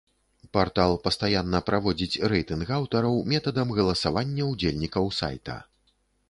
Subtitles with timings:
[0.55, 5.61] Партал пастаянна праводзіць рэйтынг аўтараў метадам галасавання ўдзельнікаў сайта.